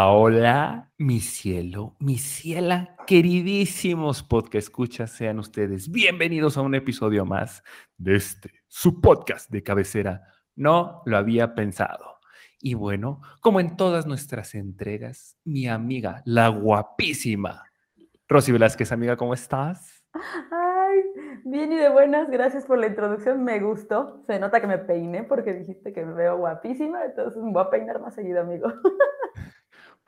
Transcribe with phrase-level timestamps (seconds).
[0.00, 7.64] Hola, mi cielo, mi ciela, queridísimos podcast escuchas, sean ustedes bienvenidos a un episodio más
[7.96, 10.22] de este, su podcast de cabecera.
[10.54, 12.20] No lo había pensado.
[12.60, 17.64] Y bueno, como en todas nuestras entregas, mi amiga, la guapísima
[18.28, 20.04] Rosy Velázquez, amiga, ¿cómo estás?
[20.12, 21.02] Ay,
[21.44, 24.22] bien y de buenas, gracias por la introducción, me gustó.
[24.26, 27.70] Se nota que me peiné porque dijiste que me veo guapísima, entonces me voy a
[27.70, 28.68] peinar más seguido, amigo.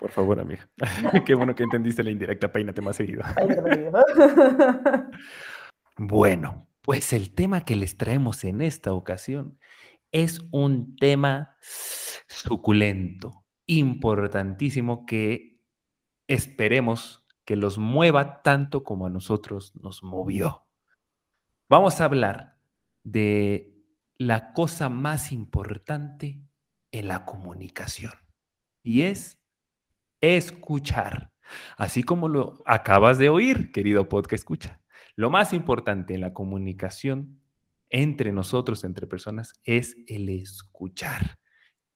[0.00, 0.66] Por favor, amiga.
[1.26, 3.22] Qué bueno que entendiste la indirecta, peínate más seguido.
[3.36, 5.10] Peínate más seguido.
[5.98, 9.58] Bueno, pues el tema que les traemos en esta ocasión
[10.12, 11.54] es un tema
[12.26, 15.60] suculento, importantísimo, que
[16.26, 20.64] esperemos que los mueva tanto como a nosotros nos movió.
[21.68, 22.56] Vamos a hablar
[23.04, 23.74] de
[24.16, 26.42] la cosa más importante
[26.90, 28.14] en la comunicación
[28.82, 29.39] y es
[30.20, 31.32] escuchar.
[31.76, 34.80] Así como lo acabas de oír, querido podcast escucha.
[35.16, 37.40] Lo más importante en la comunicación
[37.88, 41.38] entre nosotros, entre personas, es el escuchar.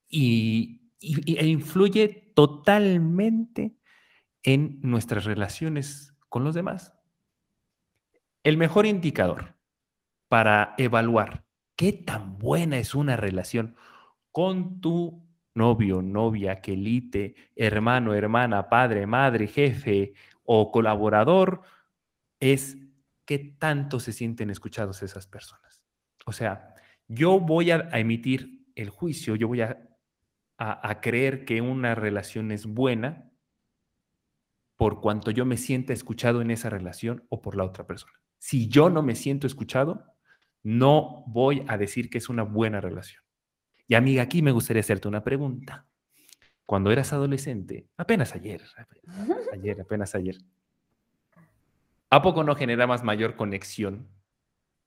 [0.08, 3.76] Y, e influye totalmente
[4.42, 6.92] en nuestras relaciones con los demás.
[8.42, 9.56] El mejor indicador
[10.28, 11.44] para evaluar
[11.76, 13.76] qué tan buena es una relación
[14.32, 15.23] con tu
[15.54, 21.62] novio, novia, quelite, hermano, hermana, padre, madre, jefe o colaborador
[22.40, 22.76] es
[23.24, 25.82] qué tanto se sienten escuchados esas personas.
[26.26, 26.74] O sea,
[27.08, 29.78] yo voy a, emitir el juicio, yo voy a,
[30.58, 33.30] a- a creer que una relación es buena
[34.76, 38.12] por cuanto yo me sienta escuchado en esa relación o por la otra persona.
[38.38, 40.04] Si yo no me siento escuchado,
[40.62, 43.23] no voy a decir que es una buena relación.
[43.86, 45.86] Y amiga, aquí me gustaría hacerte una pregunta.
[46.66, 48.62] Cuando eras adolescente, apenas ayer,
[49.52, 50.38] ayer, apenas ayer,
[52.08, 54.08] ¿a poco no generabas mayor conexión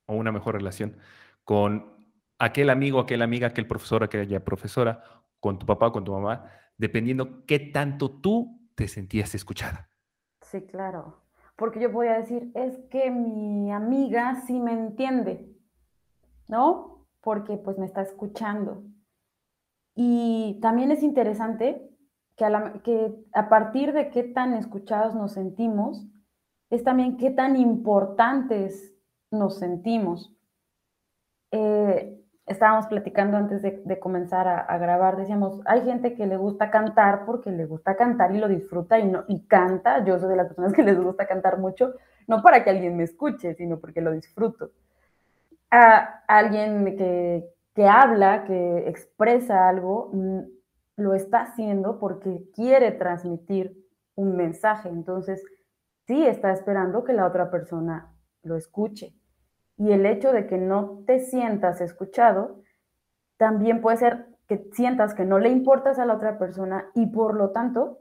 [0.08, 0.98] o una mejor relación
[1.44, 1.98] con
[2.40, 5.04] aquel amigo, aquella amiga, aquel profesor, aquella profesora,
[5.40, 9.90] con tu papá, con tu mamá, dependiendo qué tanto tú te sentías escuchada?
[10.42, 11.24] Sí, claro.
[11.56, 15.48] Porque yo voy a decir, es que mi amiga sí me entiende,
[16.48, 17.08] ¿no?
[17.22, 18.84] Porque pues me está escuchando.
[20.00, 21.82] Y también es interesante
[22.36, 26.06] que a, que a partir de qué tan escuchados nos sentimos,
[26.70, 28.94] es también qué tan importantes
[29.32, 30.32] nos sentimos.
[31.50, 32.16] Eh,
[32.46, 36.70] estábamos platicando antes de, de comenzar a, a grabar, decíamos, hay gente que le gusta
[36.70, 40.06] cantar porque le gusta cantar y lo disfruta y, no, y canta.
[40.06, 41.96] Yo soy de las personas que les gusta cantar mucho,
[42.28, 44.70] no para que alguien me escuche, sino porque lo disfruto.
[45.72, 50.40] A alguien que, que habla, que expresa algo, mm,
[50.96, 53.78] lo está haciendo porque quiere transmitir
[54.16, 54.90] un mensaje.
[54.90, 55.44] Entonces,
[56.08, 58.12] sí está esperando que la otra persona
[58.42, 59.14] lo escuche.
[59.78, 62.64] Y el hecho de que no te sientas escuchado,
[63.38, 67.36] también puede ser que sientas que no le importas a la otra persona y por
[67.36, 68.00] lo tanto,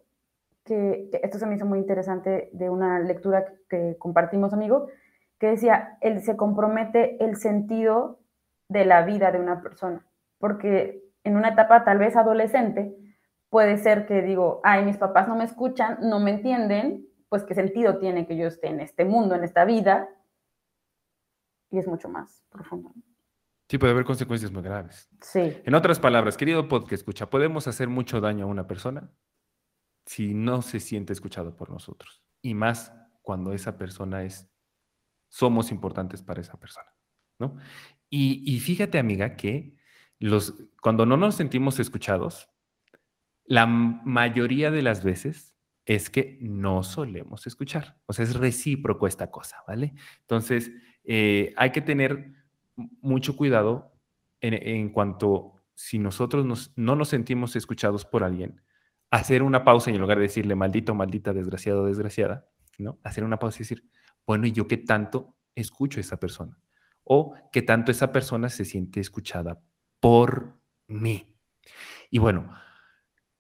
[0.65, 4.87] que, esto se me hizo muy interesante de una lectura que, que compartimos, amigo,
[5.39, 8.21] que decía, él se compromete el sentido
[8.69, 10.07] de la vida de una persona,
[10.39, 12.95] porque en una etapa tal vez adolescente
[13.49, 17.55] puede ser que digo, ay, mis papás no me escuchan, no me entienden, pues qué
[17.55, 20.09] sentido tiene que yo esté en este mundo, en esta vida,
[21.71, 22.93] y es mucho más profundo.
[23.69, 25.09] Sí, puede haber consecuencias muy graves.
[25.21, 29.11] Sí, En otras palabras, querido podcast, escucha, podemos hacer mucho daño a una persona
[30.07, 32.23] si no se siente escuchado por nosotros.
[32.43, 34.49] Y más cuando esa persona es,
[35.29, 36.95] somos importantes para esa persona,
[37.41, 37.57] ¿no?
[38.19, 39.77] Y, fíjate, amiga, que
[40.19, 42.49] los, cuando no nos sentimos escuchados,
[43.45, 45.55] la mayoría de las veces
[45.85, 47.99] es que no solemos escuchar.
[48.07, 49.95] O sea, es recíproco esta cosa, ¿vale?
[50.23, 50.73] Entonces,
[51.05, 52.33] eh, hay que tener
[53.01, 53.93] mucho cuidado
[54.41, 58.63] en, en cuanto si nosotros nos- no nos sentimos escuchados por alguien,
[59.11, 62.49] hacer una pausa y en lugar de decirle maldito, maldita, desgraciado, desgraciada,
[62.79, 62.99] ¿no?
[63.05, 63.85] Hacer una pausa y decir,
[64.27, 66.59] bueno, ¿y yo qué tanto escucho a esa persona?
[67.09, 69.63] O qué tanto esa persona se siente escuchada
[70.01, 70.59] por
[70.89, 71.33] mí.
[72.11, 72.53] Y bueno,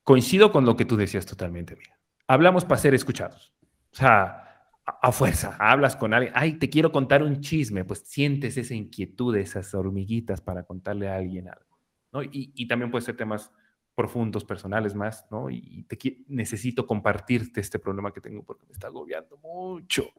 [0.05, 1.99] coincido con lo que tú decías totalmente, amiga.
[2.29, 3.53] Hablamos para ser escuchados.
[3.93, 8.57] O sea, a fuerza, hablas con alguien, ay, te quiero contar un chisme, pues sientes
[8.57, 11.81] esa inquietud, esas hormiguitas para contarle a alguien algo,
[12.13, 12.23] ¿no?
[12.23, 13.53] Y, y también puede ser temas
[13.97, 15.51] profundos, personales más, ¿no?
[15.51, 15.99] Y te
[16.29, 20.13] necesito compartirte este problema que tengo porque me está agobiando mucho.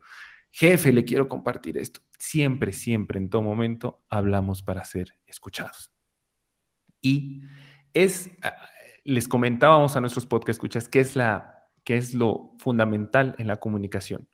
[0.60, 2.00] Jefe, le quiero compartir esto.
[2.18, 5.92] Siempre, siempre, en todo momento, hablamos para ser escuchados.
[7.00, 7.44] Y
[7.94, 8.56] es, ah,
[9.04, 13.58] les comentábamos a nuestros podcast escuchas, qué es, la, qué es lo fundamental en la
[13.58, 14.28] comunicación.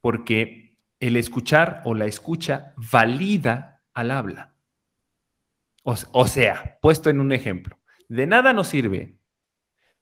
[0.00, 4.56] Porque el escuchar o la escucha valida al habla.
[5.84, 7.78] o sea, puesto en un ejemplo,
[8.08, 9.18] de nada nos sirve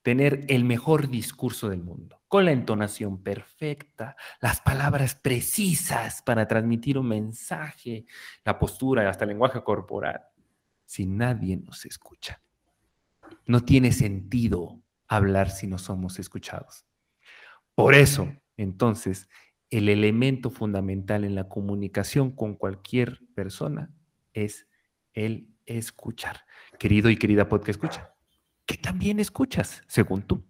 [0.02, 6.98] tener el mejor discurso del mundo, con la entonación perfecta, las palabras precisas para transmitir
[6.98, 8.06] un mensaje,
[8.44, 10.22] la postura, hasta el lenguaje corporal,
[10.86, 12.42] si nadie nos escucha.
[13.46, 16.86] No tiene sentido hablar si no somos escuchados.
[17.74, 19.28] Por eso, entonces,
[19.70, 23.92] el elemento fundamental en la comunicación con cualquier persona
[24.32, 24.66] es
[25.14, 26.40] el escuchar.
[26.78, 28.14] Querido y querida podcast escucha,
[28.70, 30.44] que también escuchas, según tú.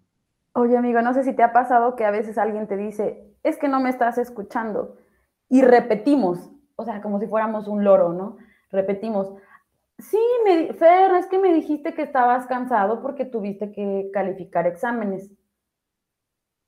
[0.52, 3.56] Oye, amigo, no sé si te ha pasado que a veces alguien te dice, es
[3.56, 4.98] que no me estás escuchando.
[5.48, 8.36] Y repetimos, o sea, como si fuéramos un loro, ¿no?
[8.70, 9.32] Repetimos,
[9.98, 15.30] sí, me, Fer, es que me dijiste que estabas cansado porque tuviste que calificar exámenes.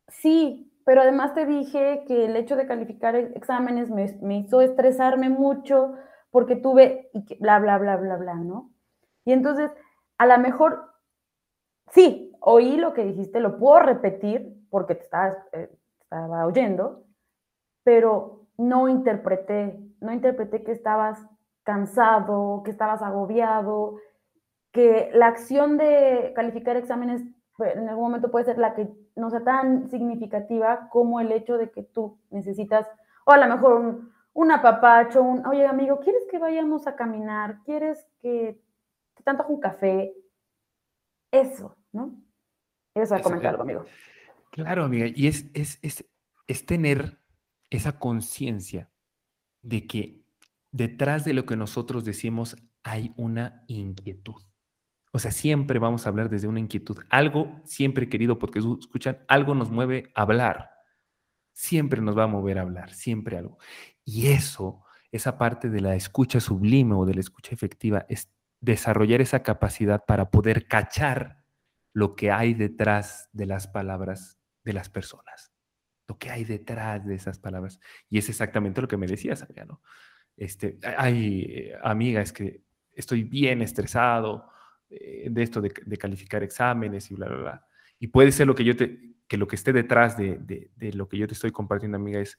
[0.08, 5.28] Sí, pero además te dije que el hecho de calificar exámenes me, me hizo estresarme
[5.28, 5.96] mucho
[6.30, 8.70] porque tuve, y que bla, bla, bla, bla, bla, ¿no?
[9.26, 9.70] Y entonces,
[10.16, 10.91] a lo mejor,
[11.92, 15.06] sí, oí lo que dijiste, lo puedo repetir porque te
[15.52, 17.04] eh, estaba oyendo,
[17.84, 21.18] pero no interpreté, no interpreté que estabas
[21.62, 23.98] cansado, que estabas agobiado,
[24.72, 27.22] que la acción de calificar exámenes
[27.58, 31.70] en algún momento puede ser la que no sea tan significativa como el hecho de
[31.70, 32.88] que tú necesitas,
[33.24, 37.62] o a lo mejor un, un apapacho, un, oye amigo, ¿quieres que vayamos a caminar?
[37.64, 38.60] ¿Quieres que
[39.14, 40.14] te tanto un café?
[41.30, 42.22] Eso, ¿no?
[42.94, 43.84] Eso a comentar amigo.
[44.50, 46.04] Claro, amiga, y es, es, es,
[46.46, 47.20] es tener
[47.70, 48.90] esa conciencia
[49.62, 50.24] de que
[50.72, 54.42] detrás de lo que nosotros decimos hay una inquietud.
[55.12, 56.98] O sea, siempre vamos a hablar desde una inquietud.
[57.10, 60.70] Algo, siempre querido, porque escuchan, algo nos mueve a hablar.
[61.52, 63.58] Siempre nos va a mover a hablar, siempre algo.
[64.04, 68.30] Y eso, esa parte de la escucha sublime o de la escucha efectiva, es
[68.60, 71.41] desarrollar esa capacidad para poder cachar
[71.92, 75.52] lo que hay detrás de las palabras de las personas,
[76.08, 77.80] lo que hay detrás de esas palabras.
[78.08, 79.82] Y es exactamente lo que me decías, Adriano.
[80.36, 82.62] Este, hay eh, amigas que
[82.94, 84.48] estoy bien estresado
[84.88, 87.66] eh, de esto de, calificar exámenes y bla, bla, bla.
[87.98, 91.08] Y puede ser lo que yo te, que lo que esté detrás de, de lo
[91.08, 92.38] que yo te estoy compartiendo, amiga, es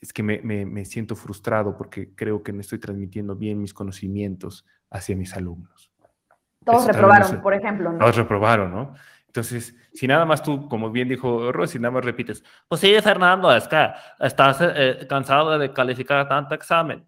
[0.00, 5.16] es que me, siento frustrado porque creo que no estoy transmitiendo bien mis conocimientos hacia
[5.16, 5.87] mis alumnos.
[6.72, 7.94] Todos reprobaron, por ejemplo.
[7.98, 8.94] Todos reprobaron, ¿no?
[9.26, 13.54] Entonces, si nada más tú, como bien dijo Rosy, nada más repites, pues sí, Fernando,
[13.54, 17.06] es que estás eh, cansado de calificar tanto examen.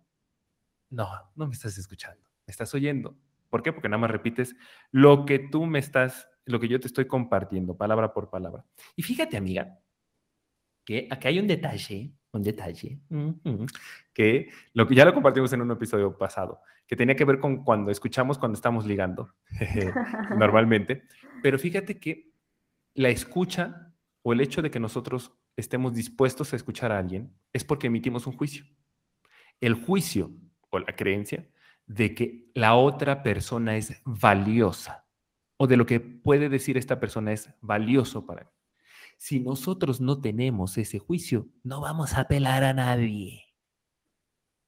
[0.91, 3.17] No, no me estás escuchando, me estás oyendo.
[3.49, 3.73] ¿Por qué?
[3.73, 4.55] Porque nada más repites
[4.93, 8.65] lo que tú me estás, lo que yo te estoy compartiendo, palabra por palabra.
[8.97, 9.79] Y fíjate, amiga,
[10.91, 13.01] que acá hay un detalle un detalle,
[14.13, 17.65] que, lo que ya lo compartimos en un episodio pasado, que tenía que ver con
[17.65, 19.35] cuando escuchamos cuando estamos ligando,
[20.37, 21.03] normalmente.
[21.43, 22.33] Pero fíjate que
[22.95, 23.93] la escucha
[24.23, 28.27] o el hecho de que nosotros estemos dispuestos a escuchar a alguien es porque emitimos
[28.27, 28.65] un juicio.
[29.61, 30.31] El juicio
[30.71, 31.49] o la creencia
[31.87, 35.05] de que la otra persona es valiosa
[35.57, 38.51] o de lo que puede decir esta persona es valioso para mí.
[39.21, 43.45] Si nosotros no tenemos ese juicio, no vamos a apelar a nadie.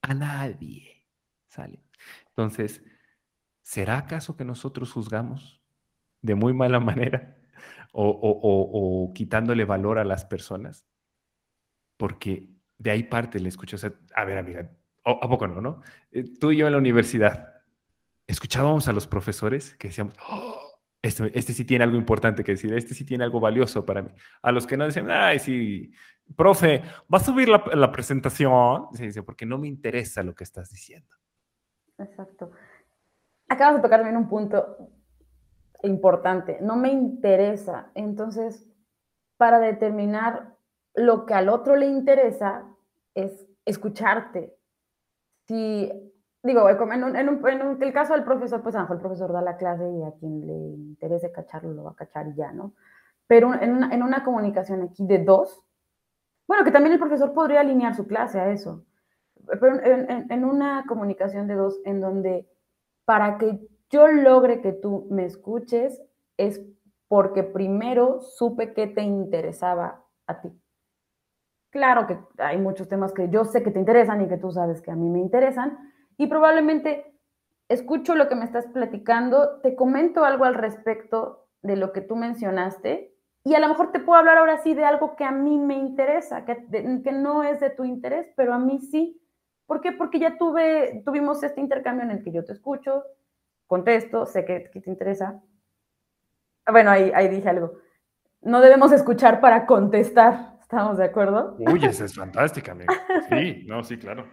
[0.03, 1.07] A nadie.
[1.49, 1.83] ¿Sale?
[2.29, 2.83] Entonces,
[3.63, 5.63] ¿será acaso que nosotros juzgamos
[6.21, 7.39] de muy mala manera
[7.93, 10.85] o, quitándole valor a las personas?
[11.97, 13.79] Porque de ahí parte la escucha.
[14.15, 14.71] a ver, amiga,
[15.03, 15.81] ¿a poco no, no?
[16.11, 17.55] Eh, tú y yo en la universidad
[18.27, 20.72] escuchábamos a los profesores que decíamos, ¡Oh!
[21.03, 24.11] Este, este, sí tiene algo importante que decir, este sí tiene algo valioso para mí.
[24.41, 25.93] A los que no dicen, ay, sí,
[26.37, 26.83] profe,
[27.13, 28.87] ¿va a subir la, la presentación?
[28.95, 31.15] Se dice, porque no me interesa lo que estás diciendo.
[31.99, 32.53] Exacto.
[33.49, 34.79] Acabas de tocar también un punto
[35.83, 37.91] importante, no me interesa.
[37.95, 38.71] Entonces,
[39.37, 40.57] para determinar
[40.95, 42.65] lo que al otro le interesa
[43.15, 44.57] es escucharte.
[45.49, 45.91] si,
[46.43, 50.03] digo, en, en, el caso del profesor, pues a el profesor da la clase y
[50.03, 52.75] a quien le interese cacharlo lo va a cachar y ya, ¿no?
[53.27, 55.65] Pero en una, en una comunicación aquí de dos,
[56.49, 58.85] bueno, que también el profesor podría alinear su clase a eso,
[59.47, 62.49] pero en, en una comunicación de dos en donde
[63.05, 66.03] para que yo logre que tú me escuches
[66.37, 66.61] es
[67.09, 70.51] porque primero supe que te interesaba a ti.
[71.71, 74.83] Claro que hay muchos temas que yo sé que te interesan y que tú sabes
[74.83, 77.15] que a mí me interesan y probablemente
[77.69, 82.17] escucho lo que me estás platicando, te comento algo al respecto de lo que tú
[82.17, 83.15] mencionaste
[83.45, 85.75] y a lo mejor te puedo hablar ahora sí de algo que a mí me
[85.75, 89.21] interesa, que, que no es de tu interés, pero a mí sí.
[89.67, 89.93] ¿Por qué?
[89.93, 93.05] Porque ya tuve, tuvimos este intercambio en el que yo te escucho,
[93.67, 95.43] contesto, sé que, que te interesa.
[96.71, 97.79] Bueno, ahí, ahí dije algo.
[98.43, 101.55] No debemos escuchar para contestar, ¿Estamos de acuerdo?
[101.59, 102.95] Uy, esa es fantástica, amigo.
[103.29, 104.25] Sí, no, sí, claro.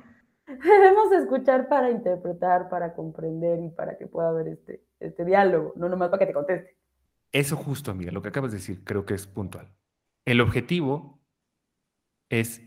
[0.64, 5.90] Debemos escuchar para interpretar, para comprender y para que pueda haber este, este diálogo, no
[5.90, 6.76] nomás para que te conteste.
[7.32, 9.72] Eso justo, amiga, lo que acabas de decir creo que es puntual.
[10.26, 11.22] El objetivo
[12.30, 12.62] es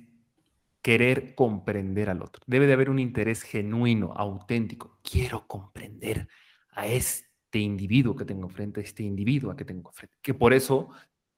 [0.81, 2.43] querer comprender al otro.
[2.47, 4.99] Debe de haber un interés genuino, auténtico.
[5.03, 6.29] Quiero comprender
[6.71, 10.17] a este individuo que tengo frente, a este individuo que tengo frente.
[10.23, 10.91] Que por eso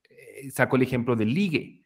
[0.08, 1.83] eh, saco el ejemplo del ligue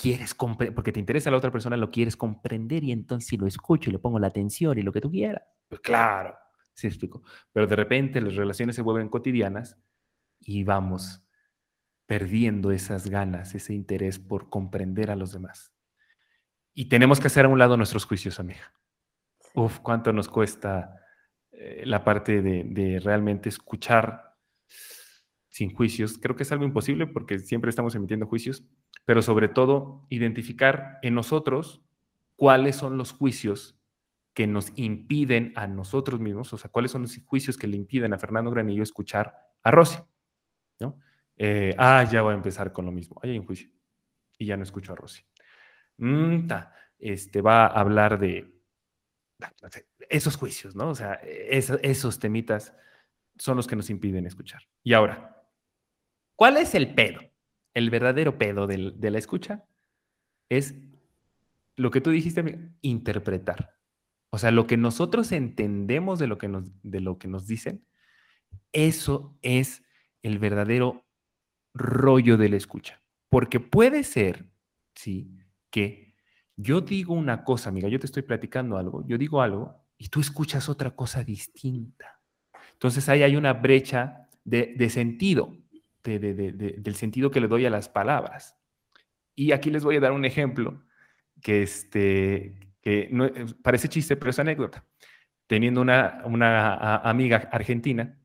[0.00, 3.36] quieres comprender, porque te interesa a la otra persona, lo quieres comprender y entonces si
[3.36, 6.36] lo escucho y le pongo la atención y lo que tú quieras, pues claro,
[6.74, 7.22] sí explico.
[7.52, 9.78] Pero de repente las relaciones se vuelven cotidianas
[10.40, 11.22] y vamos
[12.06, 15.72] perdiendo esas ganas, ese interés por comprender a los demás.
[16.74, 18.72] Y tenemos que hacer a un lado nuestros juicios, amiga.
[19.54, 20.96] Uf, cuánto nos cuesta
[21.50, 24.36] eh, la parte de, de realmente escuchar
[25.50, 26.18] sin juicios.
[26.18, 28.64] Creo que es algo imposible porque siempre estamos emitiendo juicios,
[29.04, 31.82] pero sobre todo identificar en nosotros
[32.36, 33.76] cuáles son los juicios
[34.32, 38.14] que nos impiden a nosotros mismos, o sea, cuáles son los juicios que le impiden
[38.14, 39.98] a Fernando Granillo escuchar a Rosy.
[40.78, 40.98] ¿no?
[41.36, 43.20] Eh, ah, ya voy a empezar con lo mismo.
[43.22, 43.68] Ahí hay un juicio.
[44.38, 45.22] Y ya no escucho a Rosy.
[45.98, 46.48] Mm,
[46.98, 48.50] este, va a hablar de
[50.08, 50.90] esos juicios, ¿no?
[50.90, 52.74] O sea, esos temitas
[53.36, 54.62] son los que nos impiden escuchar.
[54.82, 55.39] Y ahora,
[56.40, 57.20] ¿cuál es el pedo?
[57.74, 59.64] el verdadero pedo de la escucha
[60.48, 60.74] es
[61.76, 63.76] lo que tú dijiste, interpretar.
[64.30, 67.84] O sea, lo que nosotros entendemos de lo que nos, de lo que nos dicen,
[68.72, 69.82] eso es
[70.22, 71.06] el verdadero
[71.74, 73.02] rollo de la escucha.
[73.28, 74.50] Porque puede ser,
[74.94, 75.38] sí,
[75.70, 76.14] que
[76.56, 80.20] yo digo una cosa, amiga, yo te estoy platicando algo, yo digo algo y tú
[80.20, 82.20] escuchas otra cosa distinta.
[82.72, 85.56] Entonces ahí hay una brecha de, de sentido
[86.02, 88.56] del sentido que le doy a las palabras.
[89.34, 90.82] Y aquí les voy a dar un ejemplo
[91.42, 94.84] que, este, que eh, parece chiste, pero es anécdota.
[95.46, 98.18] Teniendo una, una amiga argentina,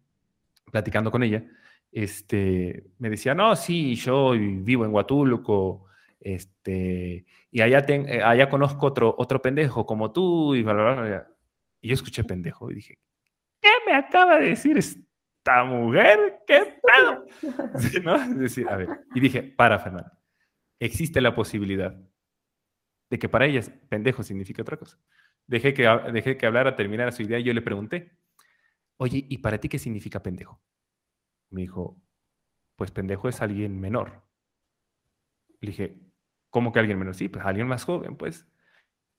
[0.71, 1.43] platicando con ella,
[1.91, 5.85] este, me decía, no, sí, yo vivo en Huatulco,
[6.19, 12.69] este, y allá, eh, allá conozco otro, otro pendejo como tú, y yo escuché pendejo
[12.71, 12.99] y dije,
[13.61, 14.77] ¿qué me acaba de decir
[15.45, 17.25] esta mujer, qué pedo.
[18.03, 18.15] ¿No?
[18.15, 20.11] Es decir, a ver, y dije, para, Fernando,
[20.79, 21.95] existe la posibilidad
[23.11, 24.97] de que para ellas pendejo significa otra cosa.
[25.45, 28.17] Dejé que, dejé que hablara, terminara su idea y yo le pregunté,
[28.97, 30.59] oye, ¿y para ti qué significa pendejo?
[31.51, 32.01] Me dijo,
[32.75, 34.23] pues pendejo es alguien menor.
[35.61, 35.99] Le dije,
[36.49, 37.13] ¿cómo que alguien menor?
[37.13, 38.47] Sí, pues alguien más joven, pues.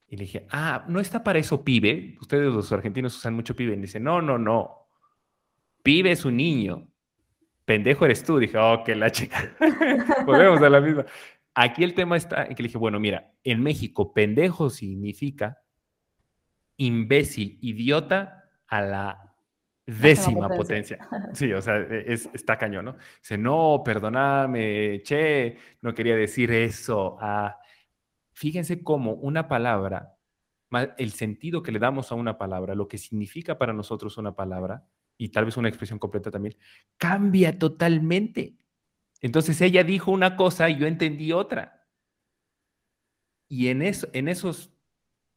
[0.07, 2.17] Y le dije, ah, ¿no está para eso pibe?
[2.19, 3.75] Ustedes los argentinos usan mucho pibe.
[3.75, 4.86] Y dice, no, no, no.
[5.87, 6.85] Pibe es un niño.
[7.63, 8.39] Pendejo eres tú.
[8.39, 9.55] Dije, oh, que la chica.
[10.25, 11.05] Volvemos a la misma.
[11.55, 15.61] Aquí el tema está en que le dije, bueno, mira, en México, pendejo significa
[16.75, 19.33] imbécil, idiota a la
[19.85, 21.07] décima potencia.
[21.31, 22.97] Sí, o sea, e, es, está cañón, ¿no?
[23.21, 27.17] Dice, no, perdóname, che, no quería decir eso.
[27.21, 27.57] Ah,
[28.33, 30.17] fíjense cómo una palabra,
[30.97, 34.83] el sentido que le damos a una palabra, lo que significa para nosotros una palabra,
[35.17, 36.55] y tal vez una expresión completa también,
[36.97, 38.55] cambia totalmente.
[39.21, 41.87] Entonces ella dijo una cosa y yo entendí otra.
[43.49, 44.71] Y en, eso, en esos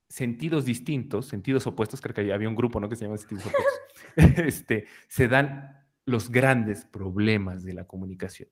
[0.09, 2.89] sentidos distintos, sentidos opuestos, creo que había un grupo ¿no?
[2.89, 3.81] que se llama sentidos opuestos,
[4.47, 8.49] este, se dan los grandes problemas de la comunicación.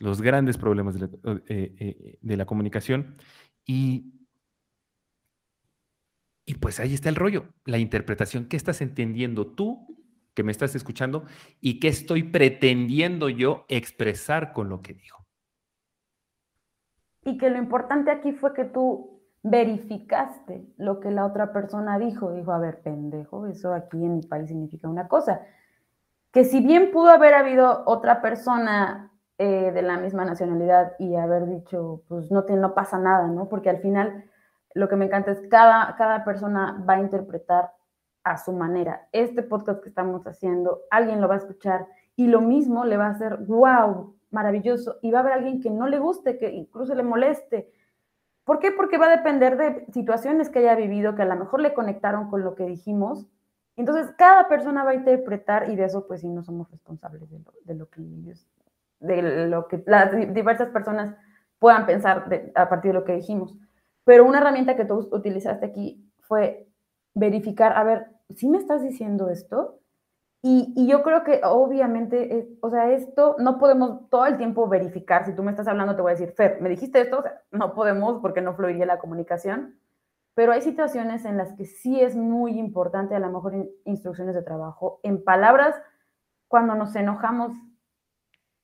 [0.00, 1.08] Los grandes problemas de la,
[1.48, 3.16] eh, eh, de la comunicación.
[3.64, 4.14] Y
[6.46, 8.46] y pues ahí está el rollo, la interpretación.
[8.46, 9.93] ¿Qué estás entendiendo tú
[10.34, 11.24] que me estás escuchando
[11.60, 15.18] y qué estoy pretendiendo yo expresar con lo que digo?
[17.24, 22.32] Y que lo importante aquí fue que tú verificaste lo que la otra persona dijo.
[22.32, 25.42] Dijo, a ver, pendejo, eso aquí en mi país significa una cosa.
[26.32, 31.46] Que si bien pudo haber habido otra persona eh, de la misma nacionalidad y haber
[31.46, 33.48] dicho, pues no, no pasa nada, ¿no?
[33.48, 34.24] Porque al final
[34.74, 37.70] lo que me encanta es cada, cada persona va a interpretar
[38.24, 39.08] a su manera.
[39.12, 43.06] Este podcast que estamos haciendo, alguien lo va a escuchar y lo mismo le va
[43.06, 44.98] a hacer, wow, maravilloso.
[45.02, 47.70] Y va a haber alguien que no le guste, que incluso le moleste.
[48.44, 48.72] ¿Por qué?
[48.72, 52.28] Porque va a depender de situaciones que haya vivido, que a lo mejor le conectaron
[52.28, 53.26] con lo que dijimos.
[53.76, 57.74] Entonces, cada persona va a interpretar y de eso, pues sí, no somos responsables de
[57.74, 58.46] lo, que ellos,
[59.00, 61.14] de lo que las diversas personas
[61.58, 63.56] puedan pensar a partir de lo que dijimos.
[64.04, 66.68] Pero una herramienta que tú utilizaste aquí fue
[67.14, 69.80] verificar, a ver, ¿sí me estás diciendo esto?
[70.46, 75.24] Y, yo creo que obviamente, o sea, esto no podemos todo el tiempo verificar.
[75.24, 77.20] Si tú me estás hablando, te voy a decir, Fer, ¿me dijiste esto?
[77.20, 79.78] O sea, no podemos porque no fluiría la comunicación.
[80.34, 83.54] Pero hay situaciones en las que sí es muy importante, a lo mejor
[83.86, 85.00] instrucciones de trabajo.
[85.02, 85.76] En palabras,
[86.46, 87.52] cuando nos enojamos,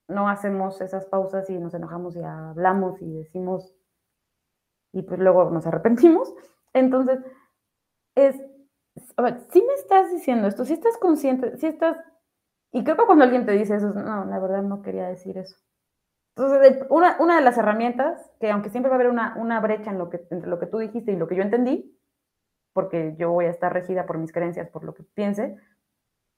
[0.06, 3.74] no hacemos esas pausas y nos enojamos y hablamos y decimos,
[4.92, 6.34] y pues luego nos arrepentimos.
[6.74, 7.20] Entonces,
[8.14, 8.36] es
[9.16, 11.96] a ver, si me estás diciendo esto, si estás consciente, si estás,
[12.72, 15.56] y creo que cuando alguien te dice eso, no, la verdad no quería decir eso.
[16.36, 19.90] Entonces, una, una de las herramientas, que aunque siempre va a haber una, una brecha
[19.90, 21.96] en lo que, entre lo que tú dijiste y lo que yo entendí,
[22.72, 25.56] porque yo voy a estar regida por mis creencias, por lo que piense,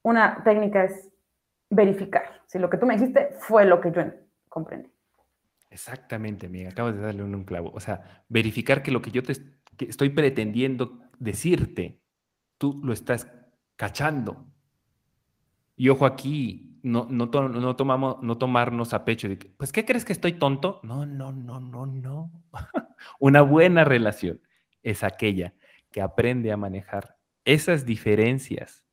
[0.02, 1.10] una técnica es
[1.70, 4.02] verificar si lo que tú me dijiste fue lo que yo
[4.48, 4.90] comprendí.
[5.70, 7.70] Exactamente, amiga, acabas de darle un, clavo.
[7.72, 9.32] O sea, verificar que lo que yo te
[9.78, 12.01] estoy pretendiendo decirte
[12.62, 13.26] tú lo estás
[13.74, 14.46] cachando.
[15.74, 20.04] Y ojo aquí, no, no, no, tomamos, no tomarnos a pecho de pues, ¿qué crees
[20.04, 20.78] que estoy tonto?
[20.84, 22.30] No, no, no, no, no.
[23.18, 24.40] Una buena relación
[24.84, 25.54] es aquella
[25.90, 28.84] que aprende a manejar esas diferencias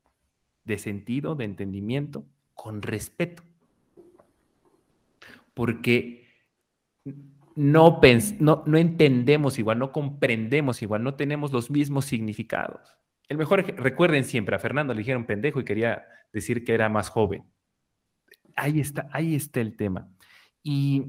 [0.64, 3.44] de sentido, de entendimiento, con respeto.
[5.54, 6.26] Porque
[7.54, 8.00] no,
[8.40, 12.99] no, no entendemos igual, no comprendemos igual, no tenemos los mismos significados.
[13.30, 17.08] El mejor, recuerden siempre, a Fernando le dijeron pendejo y quería decir que era más
[17.08, 17.44] joven.
[18.56, 20.08] Ahí está, ahí está el tema.
[20.64, 21.06] Y,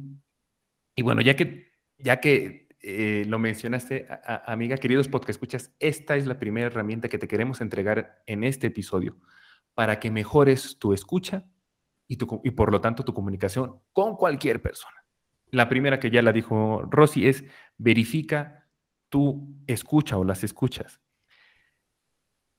[1.02, 4.08] bueno, ya que, ya que eh, lo mencionaste,
[4.46, 8.68] amiga, queridos podcast escuchas, esta es la primera herramienta que te queremos entregar en este
[8.68, 9.18] episodio
[9.74, 11.48] para que mejores tu escucha
[12.08, 15.04] y, tu, y por lo tanto tu comunicación con cualquier persona.
[15.50, 17.44] La primera que ya la dijo Rosy es
[17.80, 18.70] verifica
[19.10, 21.02] tu escucha o las escuchas.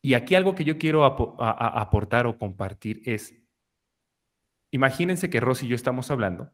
[0.03, 3.35] Y aquí algo que yo quiero aportar o compartir es,
[4.73, 6.51] imagínense que Rosy y yo estamos hablando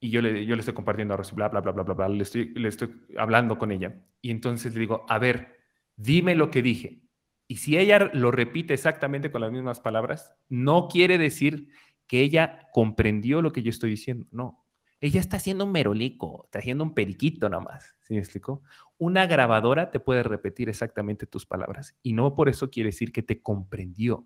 [0.00, 2.08] y yo le, yo le estoy compartiendo a Rosy, bla, bla, bla, bla, bla, bla,
[2.08, 4.04] le estoy, le estoy hablando con ella.
[4.20, 5.60] Y entonces le digo, a ver,
[5.96, 7.02] dime lo que dije.
[7.46, 11.68] Y si ella lo repite exactamente con las mismas palabras, no quiere decir
[12.08, 14.26] que ella comprendió lo que yo estoy diciendo.
[14.32, 14.61] No,
[15.02, 17.96] ella está haciendo un merolico, está haciendo un periquito nada más.
[18.02, 18.62] ¿Sí me explicó?
[18.98, 23.24] Una grabadora te puede repetir exactamente tus palabras y no por eso quiere decir que
[23.24, 24.24] te comprendió,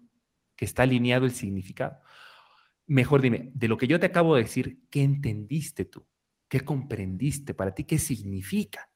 [0.55, 1.99] que está alineado el significado.
[2.87, 6.07] Mejor dime, de lo que yo te acabo de decir, ¿qué entendiste tú?
[6.47, 7.85] ¿Qué comprendiste para ti?
[7.85, 8.91] ¿Qué significa?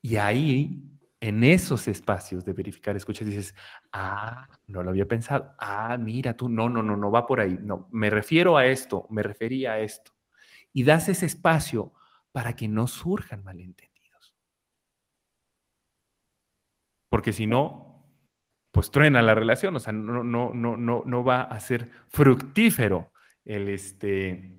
[0.00, 0.90] Y ahí,
[1.20, 3.54] en esos espacios de verificar, escuchas, dices,
[3.92, 5.54] ah, no lo había pensado.
[5.58, 7.58] Ah, mira tú, no, no, no, no va por ahí.
[7.60, 10.13] No, me refiero a esto, me refería a esto
[10.74, 11.94] y das ese espacio
[12.32, 14.34] para que no surjan malentendidos.
[17.08, 18.04] Porque si no,
[18.72, 23.12] pues truena la relación, o sea, no, no, no, no, no va a ser fructífero
[23.44, 24.58] el, este,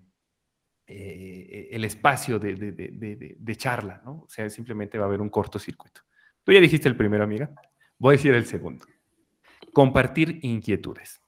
[0.88, 4.22] eh, el espacio de, de, charla, ¿no?
[4.22, 6.02] O sea, simplemente va a haber un cortocircuito.
[6.46, 7.52] Tú ya dijiste el primero, amiga.
[7.98, 8.86] Voy a decir el segundo.
[9.74, 11.22] Compartir inquietudes.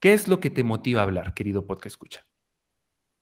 [0.00, 2.25] ¿Qué es lo que te motiva a hablar, querido podcast escucha?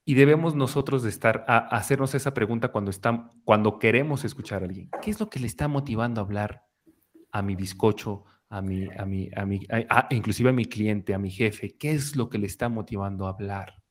[0.04, 4.66] Y debemos nosotros de estar a, hacernos esa pregunta cuando, están, cuando queremos escuchar a
[4.66, 4.90] alguien.
[5.00, 6.66] ¿Qué es lo que le está motivando a hablar
[7.32, 9.66] a mi bizcocho, a mi, a mi, a mi,
[10.10, 11.76] inclusive a mi cliente, a mi jefe?
[11.78, 13.82] ¿Qué es lo que le está motivando a hablar?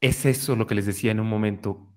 [0.00, 1.94] Es eso lo que les decía en un momento,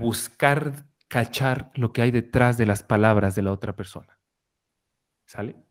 [0.00, 4.18] buscar cachar lo que hay detrás de las palabras de la otra persona.
[5.26, 5.65] ¿Sale?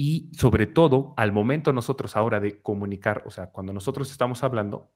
[0.00, 4.92] Y sobre todo, al momento nosotros ahora de comunicar, o sea, cuando nosotros estamos hablando,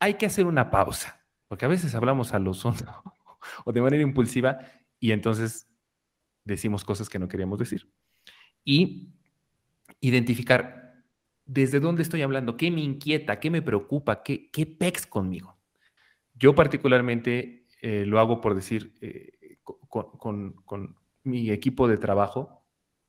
[0.00, 2.64] hay que hacer una pausa, porque a veces hablamos a los
[3.66, 4.58] o de manera impulsiva
[4.98, 5.68] y entonces
[6.44, 7.92] decimos cosas que no queríamos decir.
[8.64, 9.12] Y
[10.00, 10.94] identificar
[11.44, 15.58] desde dónde estoy hablando, qué me inquieta, qué me preocupa, qué, qué pex conmigo.
[16.32, 22.57] Yo particularmente eh, lo hago por decir, eh, con, con mi equipo de trabajo,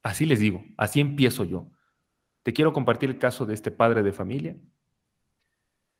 [0.09, 1.69] así les digo, así empiezo yo.
[2.43, 4.57] Te quiero compartir el caso de este padre de familia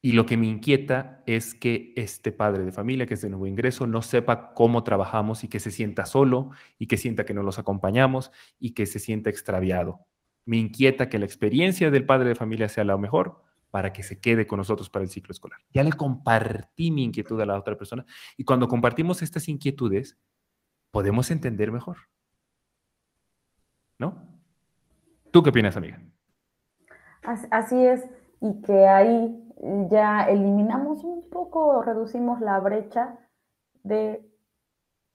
[0.01, 3.45] y lo que me inquieta es que este padre de familia, que es de nuevo
[3.45, 7.43] ingreso, no sepa cómo trabajamos y que se sienta solo y que sienta que no
[7.43, 10.07] los acompañamos y que se sienta extraviado.
[10.45, 14.19] Me inquieta que la experiencia del padre de familia sea la mejor para que se
[14.19, 15.59] quede con nosotros para el ciclo escolar.
[15.71, 18.05] Ya le compartí mi inquietud a la otra persona
[18.37, 20.17] y cuando compartimos estas inquietudes,
[20.91, 21.97] podemos entender mejor.
[23.99, 24.13] ¿No?
[25.31, 25.99] ¿Tú qué opinas, amiga?
[27.51, 28.09] Así es,
[28.39, 29.45] y que ahí
[29.89, 33.17] ya eliminamos un poco, reducimos la brecha
[33.83, 34.25] de,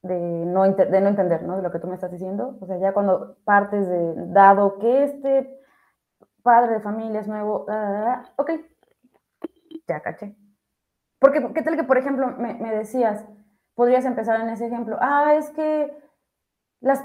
[0.02, 1.56] de, no, no entender, ¿no?
[1.56, 2.58] De lo que tú me estás diciendo.
[2.60, 5.60] O sea, ya cuando partes de, dado que este
[6.42, 8.50] padre de familia es nuevo, ah, ok,
[9.88, 10.36] ya caché.
[11.18, 13.24] Porque, ¿qué tal que, por ejemplo, me decías,
[13.74, 15.90] podrías empezar en ese ejemplo, ah, es que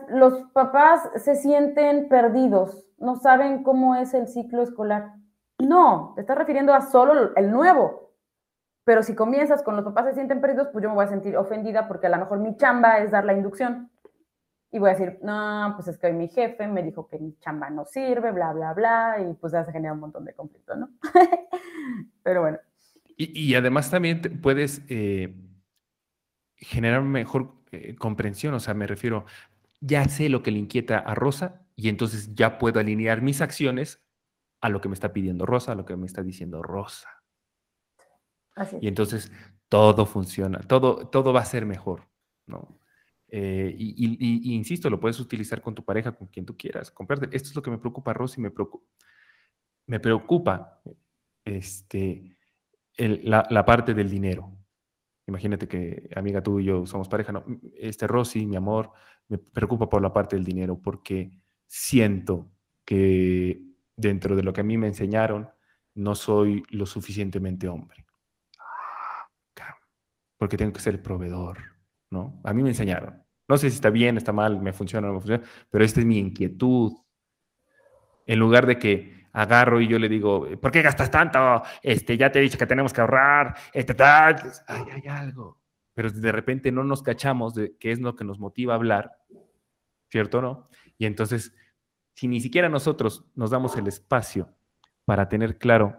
[0.10, 5.14] los papás se sienten perdidos, no saben cómo es el ciclo escolar.
[5.58, 8.14] No, te estás refiriendo a solo el nuevo.
[8.84, 11.38] Pero si comienzas con los papás se sienten perdidos, pues yo me voy a sentir
[11.38, 13.92] ofendida porque a lo mejor mi chamba es dar la inducción.
[14.72, 17.36] Y voy a decir, no, pues es que hoy mi jefe me dijo que mi
[17.40, 20.78] chamba no sirve, bla, bla, bla, y pues ya se genera un montón de conflictos,
[20.78, 20.90] ¿no?
[22.24, 22.60] Pero bueno.
[23.18, 25.36] Y, además también puedes eh,
[26.56, 29.26] generar mejor eh, comprensión, o sea, me refiero,
[29.82, 34.04] ya sé lo que le inquieta a Rosa y entonces ya puedo alinear mis acciones
[34.62, 37.10] a lo que me está pidiendo Rosa, a lo que me está diciendo Rosa.
[38.82, 39.32] Y entonces
[39.70, 42.10] todo funciona, todo, todo va a ser mejor,
[42.46, 42.80] ¿no?
[43.32, 46.92] Eh, y, insisto, lo puedes utilizar con tu pareja, con quien tú quieras.
[46.92, 47.30] Comprarte.
[47.32, 48.86] Esto es lo que me preocupa, Rosy, me preocupa,
[49.86, 50.82] me preocupa
[51.46, 52.38] este,
[52.98, 54.58] la, la, parte del dinero.
[55.28, 57.32] Imagínate que, amiga, tú y yo somos pareja.
[57.32, 58.92] No, este Rosy, mi amor,
[59.30, 61.32] me preocupa por la parte del dinero porque
[61.66, 62.52] siento
[62.84, 63.62] que
[63.96, 65.50] dentro de lo que a mí me enseñaron,
[65.96, 68.06] no soy lo suficientemente hombre.
[70.38, 71.58] Porque tengo que ser el proveedor,
[72.10, 72.40] ¿no?
[72.46, 73.22] A mí me enseñaron.
[73.48, 76.00] No sé si está bien, está mal, me funciona o no me funciona, pero esta
[76.00, 76.94] es mi inquietud.
[78.26, 81.62] En lugar de que agarro y yo le digo, ¿por qué gastas tanto?
[81.84, 84.42] Este, ya te he dicho que tenemos que ahorrar, este, tal.
[84.68, 85.60] Ay, hay algo.
[85.94, 89.19] Pero de repente no nos cachamos de qué es lo que nos motiva a hablar,
[90.10, 90.70] ¿cierto o no?
[90.98, 91.54] Y entonces
[92.20, 94.54] si ni siquiera nosotros nos damos el espacio
[95.06, 95.96] para tener claro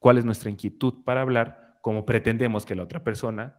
[0.00, 3.56] cuál es nuestra inquietud para hablar, como pretendemos que la otra persona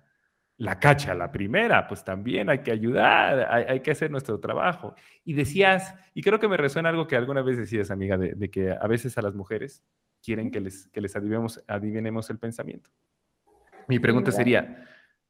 [0.58, 4.94] la cacha la primera, pues también hay que ayudar, hay, que hacer nuestro trabajo.
[5.24, 8.72] Y decías, y creo que me resuena algo que alguna vez decías, amiga, de, que
[8.74, 9.82] a veces a las mujeres
[10.22, 12.90] quieren que les, que les adivinemos, adivinemos el pensamiento.
[13.88, 14.86] Mi pregunta sería,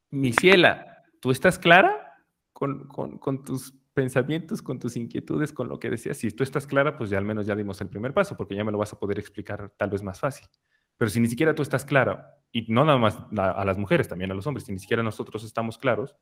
[0.10, 2.24] mi ciela, ¿tú estás clara
[2.54, 6.18] con, con, con tus pensamientos, con tus inquietudes, con lo que decías.
[6.18, 8.64] Si tú estás clara, pues ya al menos ya dimos el primer paso, porque ya
[8.64, 10.48] me lo vas a poder explicar tal vez más fácil.
[10.98, 14.32] Pero si ni siquiera tú estás clara, y no nada más a, las mujeres, también
[14.32, 16.16] a los hombres, si ni siquiera nosotros estamos claros,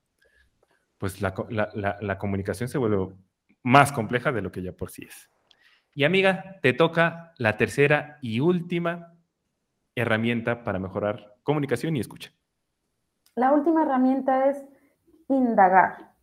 [0.98, 3.16] pues la, la, la comunicación se vuelve
[3.64, 5.30] más compleja de lo que ya por sí es.
[5.94, 9.14] Y amiga, te toca la tercera y última
[9.96, 12.32] herramienta para mejorar comunicación y escucha.
[13.36, 14.64] La última herramienta es
[15.28, 16.17] indagar.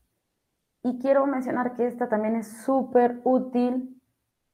[0.84, 3.98] Y quiero mencionar que esta también es súper útil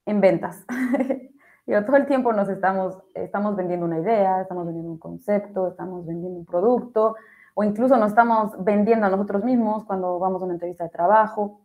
[0.06, 0.64] en ventas.
[1.66, 6.06] Yo, todo el tiempo nos estamos, estamos vendiendo una idea, estamos vendiendo un concepto, estamos
[6.06, 7.16] vendiendo un producto,
[7.54, 11.62] o incluso nos estamos vendiendo a nosotros mismos cuando vamos a una entrevista de trabajo.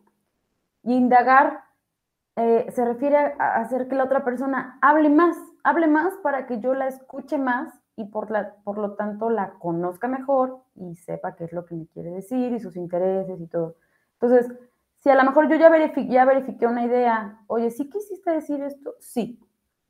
[0.82, 1.60] Y indagar
[2.34, 6.58] eh, se refiere a hacer que la otra persona hable más, hable más para que
[6.58, 11.36] yo la escuche más y por, la, por lo tanto la conozca mejor y sepa
[11.36, 13.76] qué es lo que me quiere decir y sus intereses y todo.
[14.20, 14.52] Entonces,
[14.98, 15.70] si a lo mejor yo ya,
[16.08, 18.94] ya verifiqué una idea, oye, ¿sí quisiste decir esto?
[18.98, 19.38] Sí.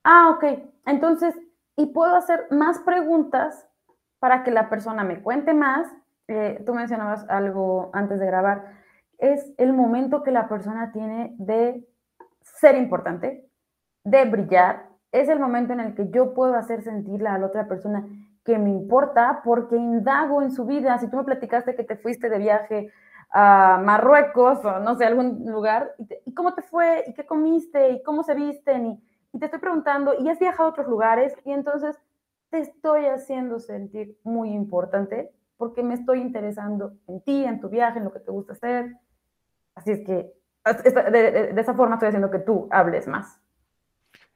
[0.04, 0.44] Ah, ok.
[0.84, 1.34] Entonces,
[1.76, 3.66] y puedo hacer más preguntas
[4.18, 5.88] para que la persona me cuente más.
[6.28, 8.72] Eh, tú mencionabas algo antes de grabar.
[9.18, 11.86] Es el momento que la persona tiene de
[12.42, 13.48] ser importante,
[14.04, 14.88] de brillar.
[15.12, 18.06] Es el momento en el que yo puedo hacer sentirla a la otra persona
[18.44, 20.98] que me importa porque indago en su vida.
[20.98, 22.92] Si tú me platicaste que te fuiste de viaje
[23.30, 28.02] a Marruecos o no sé, algún lugar, y, cómo te fue, y qué comiste, y
[28.02, 31.52] cómo se visten, y, y, te estoy preguntando, y has viajado a otros lugares, y
[31.52, 31.96] entonces
[32.50, 37.98] te estoy haciendo sentir muy importante porque me estoy interesando en ti, en tu viaje,
[37.98, 38.96] en lo que te gusta hacer.
[39.74, 40.32] Así es que
[40.74, 43.40] de, esa forma estoy haciendo que tú hables más.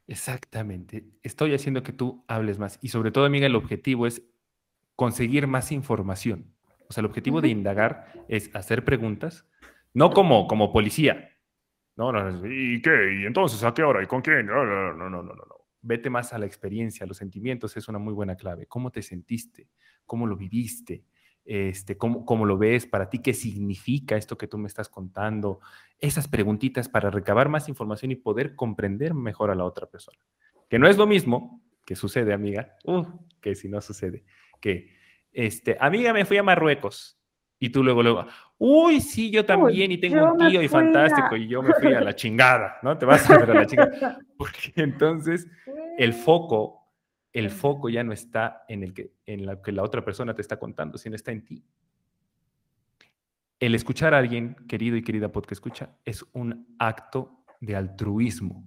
[0.07, 2.79] Exactamente, estoy haciendo que tú hables más.
[2.81, 4.23] Y sobre todo, amiga, el objetivo es
[4.97, 6.53] conseguir más información.
[6.91, 9.47] O sea, el objetivo de indagar es hacer preguntas
[9.95, 11.31] No como, como policía.
[11.97, 13.21] No, no, ¿y qué?
[13.23, 14.03] ¿Y entonces a qué hora?
[14.03, 14.47] ¿Y con quién?
[14.47, 15.55] No, no, no, no, no, no.
[15.83, 18.67] Vete más a la experiencia, los sentimientos es una muy buena clave.
[18.67, 19.69] ¿Cómo te sentiste?
[20.05, 21.05] ¿Cómo lo viviste?
[21.45, 25.61] Este, cómo, cómo, lo ves para ti, qué significa esto que tú me estás contando,
[25.99, 30.19] esas preguntitas para recabar más información y poder comprender mejor a la otra persona.
[30.69, 33.05] Que no es lo mismo que sucede, amiga, uh,
[33.41, 34.25] que si no sucede,
[34.61, 35.00] que,
[35.33, 37.17] este, amiga, me fui a Marruecos.
[37.59, 41.47] Y tú luego, luego, uy, sí, yo también, y tengo un tío y fantástico, y
[41.47, 42.97] yo me fui a la chingada, ¿no?
[42.97, 44.19] Te vas a ver a la chingada.
[44.39, 45.47] Porque entonces
[45.99, 46.81] el foco
[47.33, 50.43] el foco ya no está en, el que, en lo que la otra persona te
[50.43, 51.65] está contando, sino está en ti.
[53.61, 58.65] El escuchar a alguien, querido y querida podcast escucha, es un acto de altruismo,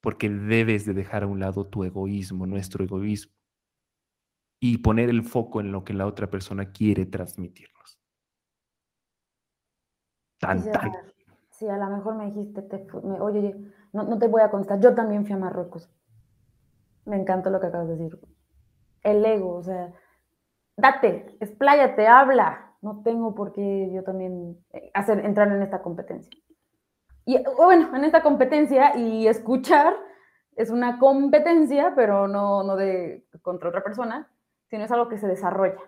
[0.00, 3.32] porque debes de dejar a un lado tu egoísmo, nuestro egoísmo,
[4.60, 8.00] y poner el foco en lo que la otra persona quiere transmitirnos.
[10.38, 10.92] Tan, tan.
[11.50, 12.66] Sí, a lo mejor me dijiste,
[13.20, 13.54] oye,
[13.92, 15.88] no, no te voy a contestar, yo también fui a Marruecos.
[17.04, 18.18] Me encanta lo que acabas de decir.
[19.02, 19.92] El ego, o sea,
[20.76, 22.76] date, expláyate, habla.
[22.82, 26.30] No tengo por qué yo también eh, hacer, entrar en esta competencia.
[27.24, 29.94] Y bueno, en esta competencia y escuchar
[30.56, 34.28] es una competencia, pero no, no de contra otra persona,
[34.74, 35.78] sino es algo que se desarrolla.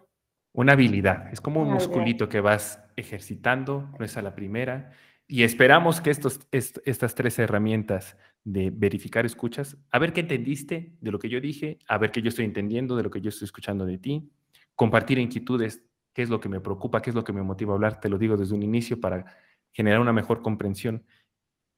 [0.52, 4.92] Una habilidad, es como un musculito que vas ejercitando, no es a la primera,
[5.26, 11.10] y esperamos que estos, estas tres herramientas de verificar escuchas, a ver qué entendiste de
[11.10, 13.46] lo que yo dije, a ver qué yo estoy entendiendo de lo que yo estoy
[13.46, 14.30] escuchando de ti,
[14.76, 17.74] compartir inquietudes, qué es lo que me preocupa, qué es lo que me motiva a
[17.74, 19.24] hablar, te lo digo desde un inicio para
[19.72, 21.04] generar una mejor comprensión.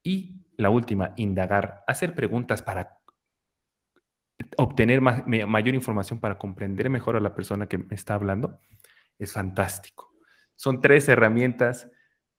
[0.03, 2.98] Y la última, indagar, hacer preguntas para
[4.57, 8.61] obtener mayor información, para comprender mejor a la persona que me está hablando,
[9.19, 10.13] es fantástico.
[10.57, 11.91] Son tres herramientas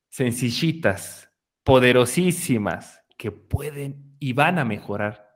[0.09, 1.31] sencillitas,
[1.63, 5.29] poderosísimas, que pueden y van a mejorar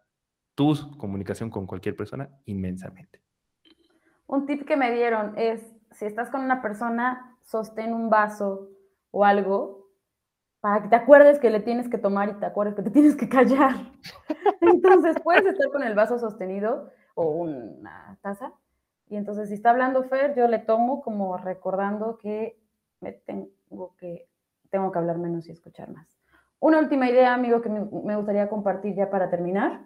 [0.55, 3.21] tu comunicación con cualquier persona inmensamente.
[4.25, 8.69] Un tip que me dieron es, si estás con una persona, sostén un vaso
[9.11, 9.83] o algo
[10.61, 13.17] para que te acuerdes que le tienes que tomar y te acuerdes que te tienes
[13.17, 13.75] que callar.
[14.73, 18.53] Entonces puedes estar con el vaso sostenido o una taza.
[19.07, 22.59] Y entonces si está hablando Fer, yo le tomo como recordando que
[23.25, 24.27] tengo que
[24.69, 26.07] tengo que hablar menos y escuchar más.
[26.59, 29.85] Una última idea, amigo, que me, gustaría compartir ya para terminar.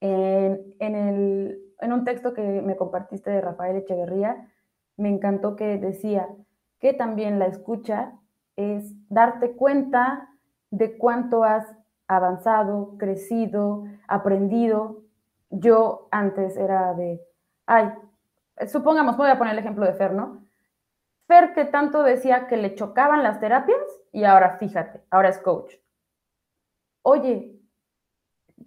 [0.00, 4.48] En, en un texto que me compartiste de Rafael Echeverría,
[4.96, 6.28] me encantó que decía
[6.78, 8.12] que también la escucha
[8.56, 10.28] es darte cuenta
[10.70, 11.66] de cuánto has
[12.08, 15.02] avanzado, crecido, aprendido.
[15.50, 17.20] Yo antes era de,
[17.66, 17.92] ay,
[18.66, 20.42] supongamos, voy a poner el ejemplo de Fer, ¿no?
[21.26, 23.78] Fer que tanto decía que le chocaban las terapias
[24.12, 25.74] y ahora fíjate, ahora es coach.
[27.02, 27.60] Oye,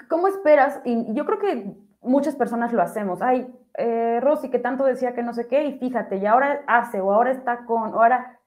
[0.10, 0.80] ¿cómo esperas?
[0.86, 3.22] Y yo creo que muchas personas lo hacemos.
[3.22, 7.02] Ay, eh, Rosy que tanto decía que no sé qué y fíjate, y ahora hace
[7.02, 8.40] o ahora está con, o ahora,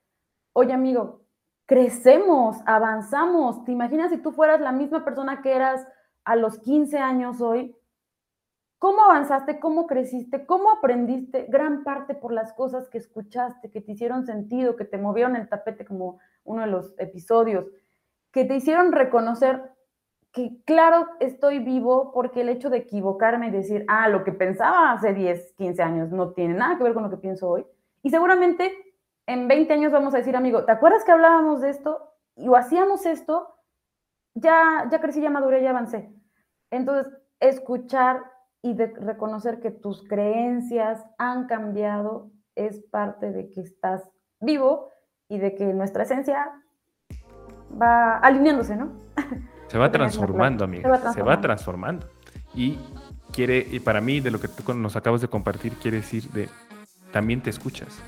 [0.53, 1.24] oye amigo,
[1.67, 3.65] crecemos, avanzamos.
[3.65, 5.87] ¿Te imaginas si tú fueras la misma persona que eras
[6.25, 7.77] a los 15 años hoy?
[8.79, 9.61] ¿Cómo avanzaste?
[9.61, 10.45] ¿Cómo creciste?
[10.45, 11.47] ¿Cómo aprendiste?
[11.49, 15.49] Gran parte por las cosas que escuchaste, que te hicieron sentido, que te movieron el
[15.49, 17.65] tapete como uno de los episodios,
[18.31, 19.63] que te hicieron reconocer
[20.33, 24.91] que claro, estoy vivo porque el hecho de equivocarme y decir, ah, lo que pensaba
[24.91, 27.65] hace 10, 15 años no tiene nada que ver con lo que pienso hoy.
[28.03, 28.84] Y seguramente
[29.27, 32.13] en 20 años vamos a decir, amigo, ¿te acuerdas que hablábamos de esto?
[32.37, 33.55] Y o hacíamos esto,
[34.35, 36.13] ya, ya crecí, ya maduré, ya avancé.
[36.71, 38.23] Entonces, escuchar
[38.63, 44.11] y de reconocer que tus creencias han cambiado es parte de que estás
[44.41, 44.91] vivo
[45.29, 46.53] y de que nuestra esencia
[47.81, 48.93] va alineándose, ¿no?
[49.69, 51.13] Se va transformando, amiga.
[51.13, 52.07] Se va transformando.
[52.55, 52.79] Y
[53.33, 56.49] quiere, y para mí, de lo que tú nos acabas de compartir, quiere decir de
[57.13, 58.01] también te escuchas.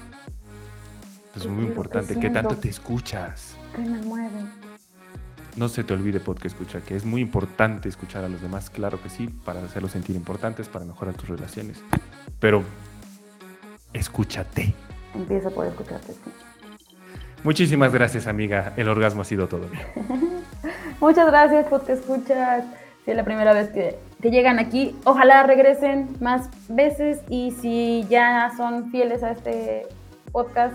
[1.37, 2.19] Es muy importante.
[2.19, 3.57] ¿Qué tanto te escuchas?
[3.75, 4.45] Que me mueve
[5.57, 9.03] no se te olvide podcast escuchar, que es muy importante escuchar a los demás, claro
[9.03, 11.83] que sí, para hacerlos sentir importantes, para mejorar tus relaciones.
[12.39, 12.63] Pero
[13.93, 14.75] escúchate.
[15.15, 16.13] Empieza por escucharte.
[17.43, 18.75] Muchísimas gracias, amiga.
[18.77, 19.67] El orgasmo ha sido todo.
[21.01, 22.65] Muchas gracias, podcast escuchas.
[23.05, 28.05] Si es la primera vez que, que llegan aquí, ojalá regresen más veces y si
[28.11, 29.87] ya son fieles a este
[30.33, 30.75] podcast,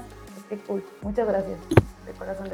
[0.52, 0.84] qué cool.
[1.02, 1.58] Muchas gracias.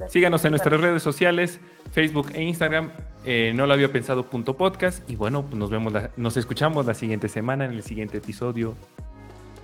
[0.10, 1.60] Síganos en nuestras redes sociales,
[1.92, 2.92] Facebook e Instagram.
[3.26, 5.10] Eh, no lo había pensado punto podcast.
[5.10, 8.76] Y bueno, pues nos vemos, nos escuchamos la siguiente semana en el siguiente episodio.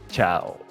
[0.09, 0.62] Chao.